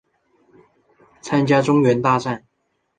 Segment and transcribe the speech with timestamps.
[1.21, 2.43] 参加中原大战。